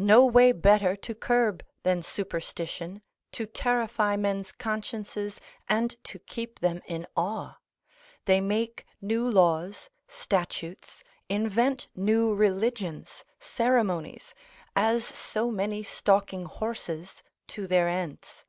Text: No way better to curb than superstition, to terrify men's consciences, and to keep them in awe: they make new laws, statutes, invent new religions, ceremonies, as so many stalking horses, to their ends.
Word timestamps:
No 0.00 0.26
way 0.26 0.50
better 0.50 0.96
to 0.96 1.14
curb 1.14 1.64
than 1.84 2.02
superstition, 2.02 3.00
to 3.30 3.46
terrify 3.46 4.16
men's 4.16 4.50
consciences, 4.50 5.40
and 5.68 5.94
to 6.02 6.18
keep 6.18 6.58
them 6.58 6.82
in 6.84 7.06
awe: 7.16 7.58
they 8.24 8.40
make 8.40 8.84
new 9.00 9.24
laws, 9.24 9.88
statutes, 10.08 11.04
invent 11.28 11.86
new 11.94 12.34
religions, 12.34 13.24
ceremonies, 13.38 14.34
as 14.74 15.04
so 15.04 15.52
many 15.52 15.84
stalking 15.84 16.46
horses, 16.46 17.22
to 17.46 17.68
their 17.68 17.86
ends. 17.88 18.44